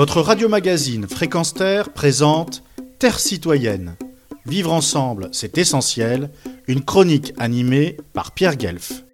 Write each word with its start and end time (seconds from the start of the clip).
Votre 0.00 0.22
radio-magazine 0.22 1.06
Fréquence 1.06 1.52
Terre 1.52 1.92
présente 1.92 2.62
Terre 2.98 3.20
citoyenne. 3.20 3.96
Vivre 4.46 4.72
ensemble, 4.72 5.28
c'est 5.32 5.58
essentiel. 5.58 6.30
Une 6.68 6.82
chronique 6.82 7.34
animée 7.36 7.98
par 8.14 8.32
Pierre 8.32 8.56
Guelf. 8.56 9.04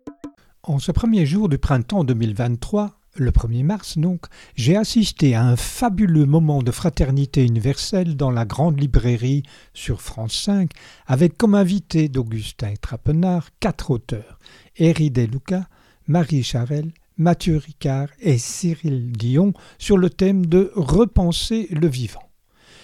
En 0.63 0.79
ce 0.79 0.93
premier 0.93 1.27
jour 1.27 1.49
du 1.49 1.59
printemps 1.59 2.05
2023, 2.05 2.93
le 3.17 3.33
1er 3.33 3.65
mars 3.65 3.99
donc, 3.99 4.27
j'ai 4.55 4.77
assisté 4.77 5.35
à 5.35 5.43
un 5.43 5.57
fabuleux 5.57 6.25
moment 6.25 6.63
de 6.63 6.71
fraternité 6.71 7.45
universelle 7.45 8.17
dans 8.17 8.31
la 8.31 8.45
grande 8.45 8.79
librairie 8.79 9.43
sur 9.75 10.01
France 10.01 10.41
5, 10.41 10.71
avec 11.09 11.37
comme 11.37 11.57
invité 11.57 12.09
d'Augustin 12.09 12.75
Trapenard 12.81 13.49
quatre 13.59 13.91
auteurs 13.91 14.39
Eri 14.77 15.11
Deluca, 15.11 15.67
Marie 16.07 16.45
Charel, 16.45 16.93
Mathieu 17.19 17.57
Ricard 17.57 18.09
et 18.21 18.37
Cyril 18.37 19.11
Dion 19.11 19.55
sur 19.79 19.97
le 19.97 20.11
thème 20.11 20.45
de 20.45 20.71
Repenser 20.75 21.67
le 21.71 21.89
vivant. 21.89 22.29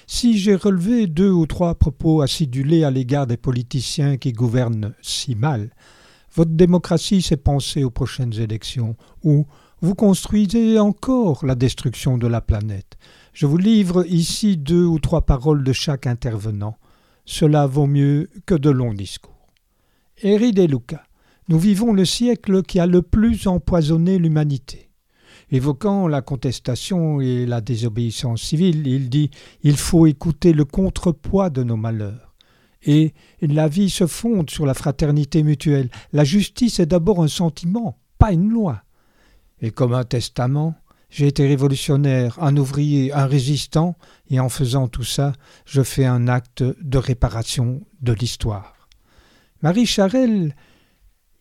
Si 0.06 0.38
j'ai 0.38 0.54
relevé 0.54 1.06
deux 1.06 1.30
ou 1.30 1.44
trois 1.46 1.74
propos 1.74 2.22
acidulés 2.22 2.82
à 2.82 2.90
l'égard 2.90 3.26
des 3.26 3.36
politiciens 3.36 4.16
qui 4.16 4.32
gouvernent 4.32 4.94
si 5.02 5.34
mal, 5.34 5.70
votre 6.34 6.52
démocratie 6.52 7.20
s'est 7.20 7.36
pensée 7.36 7.84
aux 7.84 7.90
prochaines 7.90 8.32
élections, 8.40 8.96
ou 9.22 9.46
vous 9.82 9.94
construisez 9.94 10.78
encore 10.78 11.44
la 11.44 11.54
destruction 11.54 12.16
de 12.16 12.26
la 12.26 12.40
planète. 12.40 12.96
Je 13.34 13.44
vous 13.44 13.58
livre 13.58 14.06
ici 14.06 14.56
deux 14.56 14.84
ou 14.86 14.98
trois 14.98 15.26
paroles 15.26 15.62
de 15.62 15.74
chaque 15.74 16.06
intervenant. 16.06 16.78
Cela 17.26 17.66
vaut 17.66 17.86
mieux 17.86 18.30
que 18.46 18.54
de 18.54 18.70
longs 18.70 18.94
discours. 18.94 19.48
Eri 20.22 20.52
De. 20.52 20.66
Nous 21.48 21.58
vivons 21.58 21.92
le 21.92 22.04
siècle 22.04 22.62
qui 22.62 22.78
a 22.78 22.86
le 22.86 23.02
plus 23.02 23.46
empoisonné 23.46 24.18
l'humanité. 24.18 24.90
Évoquant 25.50 26.08
la 26.08 26.22
contestation 26.22 27.20
et 27.20 27.44
la 27.46 27.60
désobéissance 27.60 28.42
civile, 28.42 28.86
il 28.86 29.10
dit 29.10 29.30
Il 29.62 29.76
faut 29.76 30.06
écouter 30.06 30.52
le 30.52 30.64
contrepoids 30.64 31.50
de 31.50 31.62
nos 31.62 31.76
malheurs. 31.76 32.34
Et 32.84 33.12
la 33.40 33.68
vie 33.68 33.90
se 33.90 34.06
fonde 34.06 34.50
sur 34.50 34.66
la 34.66 34.74
fraternité 34.74 35.42
mutuelle. 35.42 35.90
La 36.12 36.24
justice 36.24 36.80
est 36.80 36.86
d'abord 36.86 37.22
un 37.22 37.28
sentiment, 37.28 37.98
pas 38.18 38.32
une 38.32 38.48
loi. 38.48 38.82
Et 39.60 39.70
comme 39.70 39.94
un 39.94 40.04
testament, 40.04 40.74
j'ai 41.10 41.26
été 41.26 41.46
révolutionnaire, 41.46 42.42
un 42.42 42.56
ouvrier, 42.56 43.12
un 43.12 43.26
résistant, 43.26 43.96
et 44.30 44.40
en 44.40 44.48
faisant 44.48 44.88
tout 44.88 45.04
ça, 45.04 45.34
je 45.66 45.82
fais 45.82 46.06
un 46.06 46.26
acte 46.26 46.62
de 46.62 46.98
réparation 46.98 47.82
de 48.00 48.14
l'histoire. 48.14 48.88
Marie 49.60 49.86
Charel, 49.86 50.56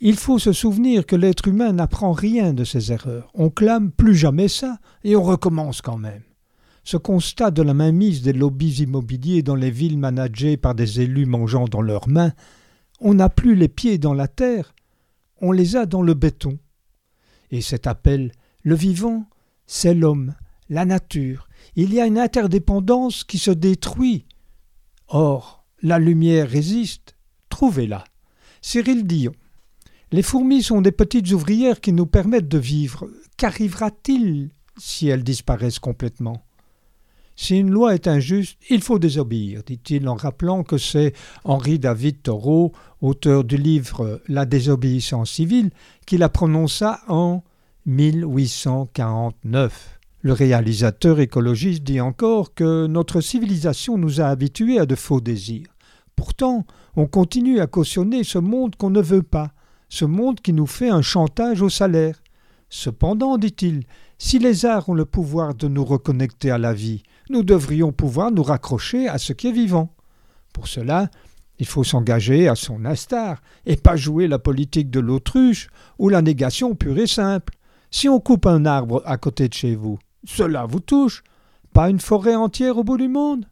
il 0.03 0.15
faut 0.15 0.39
se 0.39 0.51
souvenir 0.51 1.05
que 1.05 1.15
l'être 1.15 1.47
humain 1.47 1.73
n'apprend 1.73 2.11
rien 2.11 2.53
de 2.53 2.63
ses 2.63 2.91
erreurs. 2.91 3.29
On 3.35 3.51
clame 3.51 3.91
plus 3.91 4.15
jamais 4.15 4.47
ça, 4.47 4.79
et 5.03 5.15
on 5.15 5.21
recommence 5.21 5.83
quand 5.83 5.97
même. 5.97 6.23
Ce 6.83 6.97
constat 6.97 7.51
de 7.51 7.61
la 7.61 7.75
mainmise 7.75 8.23
des 8.23 8.33
lobbies 8.33 8.81
immobiliers 8.81 9.43
dans 9.43 9.55
les 9.55 9.69
villes 9.69 9.99
managées 9.99 10.57
par 10.57 10.73
des 10.73 11.01
élus 11.01 11.27
mangeant 11.27 11.65
dans 11.65 11.83
leurs 11.83 12.09
mains, 12.09 12.33
on 12.99 13.13
n'a 13.13 13.29
plus 13.29 13.55
les 13.55 13.67
pieds 13.67 13.99
dans 13.99 14.15
la 14.15 14.27
terre, 14.27 14.73
on 15.39 15.51
les 15.51 15.75
a 15.75 15.85
dans 15.85 16.01
le 16.01 16.15
béton. 16.15 16.57
Et 17.51 17.61
cet 17.61 17.85
appel, 17.85 18.31
le 18.63 18.73
vivant, 18.73 19.25
c'est 19.67 19.93
l'homme, 19.93 20.33
la 20.69 20.85
nature. 20.85 21.47
Il 21.75 21.93
y 21.93 22.01
a 22.01 22.07
une 22.07 22.17
interdépendance 22.17 23.23
qui 23.23 23.37
se 23.37 23.51
détruit. 23.51 24.25
Or, 25.09 25.63
la 25.83 25.99
lumière 25.99 26.49
résiste. 26.49 27.15
Trouvez-la. 27.49 28.03
Cyril 28.61 29.05
Dion. 29.05 29.33
Les 30.13 30.23
fourmis 30.23 30.61
sont 30.61 30.81
des 30.81 30.91
petites 30.91 31.31
ouvrières 31.31 31.79
qui 31.79 31.93
nous 31.93 32.05
permettent 32.05 32.49
de 32.49 32.57
vivre. 32.57 33.07
Qu'arrivera-t-il 33.37 34.49
si 34.77 35.07
elles 35.07 35.23
disparaissent 35.23 35.79
complètement? 35.79 36.43
Si 37.37 37.57
une 37.57 37.69
loi 37.69 37.95
est 37.95 38.09
injuste, 38.09 38.57
il 38.69 38.81
faut 38.81 38.99
désobéir, 38.99 39.63
dit-il 39.65 40.09
en 40.09 40.15
rappelant 40.15 40.63
que 40.63 40.77
c'est 40.77 41.13
Henri 41.45 41.79
David 41.79 42.23
Thoreau, 42.23 42.73
auteur 42.99 43.45
du 43.45 43.55
livre 43.55 44.21
La 44.27 44.45
désobéissance 44.45 45.31
civile, 45.31 45.69
qui 46.05 46.17
la 46.17 46.27
prononça 46.27 46.99
en 47.07 47.41
1849. 47.85 49.97
Le 50.23 50.33
réalisateur 50.33 51.21
écologiste 51.21 51.83
dit 51.83 52.01
encore 52.01 52.53
que 52.53 52.85
notre 52.85 53.21
civilisation 53.21 53.97
nous 53.97 54.19
a 54.19 54.25
habitués 54.25 54.77
à 54.77 54.85
de 54.85 54.95
faux 54.95 55.21
désirs. 55.21 55.73
Pourtant, 56.17 56.65
on 56.97 57.07
continue 57.07 57.61
à 57.61 57.67
cautionner 57.67 58.25
ce 58.25 58.39
monde 58.39 58.75
qu'on 58.75 58.89
ne 58.89 59.01
veut 59.01 59.23
pas, 59.23 59.53
ce 59.91 60.05
monde 60.05 60.39
qui 60.39 60.53
nous 60.53 60.67
fait 60.67 60.89
un 60.89 61.01
chantage 61.01 61.61
au 61.61 61.67
salaire. 61.67 62.23
Cependant, 62.69 63.37
dit-il, 63.37 63.83
si 64.17 64.39
les 64.39 64.65
arts 64.65 64.87
ont 64.87 64.93
le 64.93 65.03
pouvoir 65.03 65.53
de 65.53 65.67
nous 65.67 65.83
reconnecter 65.83 66.49
à 66.49 66.57
la 66.57 66.73
vie, 66.73 67.03
nous 67.29 67.43
devrions 67.43 67.91
pouvoir 67.91 68.31
nous 68.31 68.41
raccrocher 68.41 69.09
à 69.09 69.17
ce 69.17 69.33
qui 69.33 69.47
est 69.47 69.51
vivant. 69.51 69.93
Pour 70.53 70.69
cela, 70.69 71.09
il 71.59 71.65
faut 71.65 71.83
s'engager 71.83 72.47
à 72.47 72.55
son 72.55 72.85
instar, 72.85 73.41
et 73.65 73.75
pas 73.75 73.97
jouer 73.97 74.29
la 74.29 74.39
politique 74.39 74.89
de 74.89 75.01
l'autruche 75.01 75.69
ou 75.99 76.07
la 76.07 76.21
négation 76.21 76.73
pure 76.73 76.97
et 76.97 77.05
simple. 77.05 77.53
Si 77.91 78.07
on 78.07 78.21
coupe 78.21 78.45
un 78.45 78.65
arbre 78.65 79.03
à 79.05 79.17
côté 79.17 79.49
de 79.49 79.53
chez 79.53 79.75
vous, 79.75 79.99
cela 80.23 80.65
vous 80.65 80.79
touche, 80.79 81.21
pas 81.73 81.89
une 81.89 81.99
forêt 81.99 82.35
entière 82.35 82.77
au 82.77 82.85
bout 82.85 82.97
du 82.97 83.09
monde. 83.09 83.45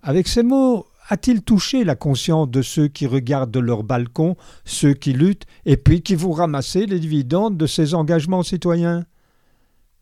Avec 0.00 0.28
ces 0.28 0.44
mots, 0.44 0.86
a-t-il 1.08 1.42
touché 1.42 1.84
la 1.84 1.94
conscience 1.94 2.50
de 2.50 2.62
ceux 2.62 2.88
qui 2.88 3.06
regardent 3.06 3.50
de 3.50 3.60
leur 3.60 3.82
balcon, 3.84 4.36
ceux 4.64 4.94
qui 4.94 5.12
luttent, 5.12 5.46
et 5.64 5.76
puis 5.76 6.02
qui 6.02 6.14
vont 6.14 6.32
ramasser 6.32 6.86
les 6.86 6.98
dividendes 6.98 7.56
de 7.56 7.66
ces 7.66 7.94
engagements 7.94 8.42
citoyens? 8.42 9.06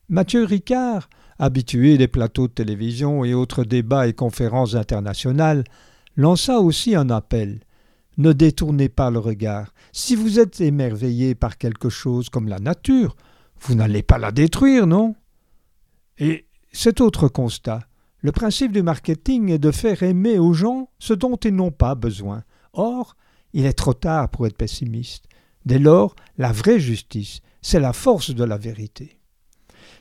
Mathieu 0.08 0.44
Ricard, 0.44 1.08
habitué 1.38 1.98
des 1.98 2.08
plateaux 2.08 2.48
de 2.48 2.52
télévision 2.52 3.24
et 3.24 3.34
autres 3.34 3.64
débats 3.64 4.06
et 4.06 4.12
conférences 4.12 4.74
internationales, 4.74 5.64
lança 6.16 6.60
aussi 6.60 6.94
un 6.94 7.10
appel. 7.10 7.60
Ne 8.16 8.32
détournez 8.32 8.88
pas 8.88 9.10
le 9.10 9.18
regard. 9.18 9.74
Si 9.92 10.14
vous 10.14 10.38
êtes 10.38 10.60
émerveillé 10.60 11.34
par 11.34 11.58
quelque 11.58 11.88
chose 11.88 12.28
comme 12.28 12.48
la 12.48 12.60
nature, 12.60 13.16
vous 13.60 13.74
n'allez 13.74 14.02
pas 14.02 14.18
la 14.18 14.30
détruire, 14.30 14.86
non? 14.86 15.16
Et 16.18 16.46
cet 16.70 17.00
autre 17.00 17.28
constat. 17.28 17.80
Le 18.24 18.32
principe 18.32 18.72
du 18.72 18.82
marketing 18.82 19.50
est 19.50 19.58
de 19.58 19.70
faire 19.70 20.02
aimer 20.02 20.38
aux 20.38 20.54
gens 20.54 20.88
ce 20.98 21.12
dont 21.12 21.36
ils 21.36 21.54
n'ont 21.54 21.70
pas 21.70 21.94
besoin. 21.94 22.42
Or, 22.72 23.16
il 23.52 23.66
est 23.66 23.74
trop 23.74 23.92
tard 23.92 24.30
pour 24.30 24.46
être 24.46 24.56
pessimiste. 24.56 25.26
Dès 25.66 25.78
lors, 25.78 26.16
la 26.38 26.50
vraie 26.50 26.80
justice, 26.80 27.40
c'est 27.60 27.80
la 27.80 27.92
force 27.92 28.34
de 28.34 28.42
la 28.42 28.56
vérité. 28.56 29.18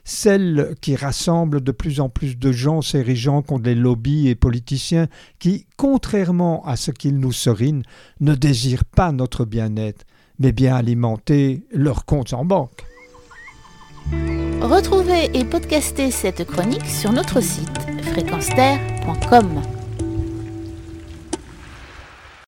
Celle 0.06 0.74
qui 0.80 0.96
rassemble 0.96 1.60
de 1.60 1.74
plus 1.74 2.00
en 2.00 2.08
plus 2.08 2.38
de 2.38 2.54
gens 2.54 2.82
s'érigeant 2.82 3.42
contre 3.42 3.66
les 3.66 3.76
lobbies 3.76 4.30
et 4.30 4.36
politiciens 4.36 5.10
qui, 5.38 5.68
contrairement 5.76 6.66
à 6.66 6.78
ce 6.78 6.92
qu'ils 6.92 7.20
nous 7.20 7.34
serinent, 7.34 7.84
ne 8.22 8.36
désirent 8.36 8.86
pas 8.86 9.12
notre 9.12 9.44
bien-être, 9.44 10.06
mais 10.40 10.54
bien 10.54 10.78
alimenter 10.78 11.66
leurs 11.74 12.06
comptes 12.06 12.32
en 12.32 12.46
banque. 12.46 12.86
Retrouvez 14.62 15.30
et 15.38 15.44
podcastez 15.44 16.10
cette 16.10 16.46
chronique 16.46 16.86
sur 16.86 17.12
notre 17.12 17.42
site 17.42 17.93
fréquenceterre.com. 18.12 19.83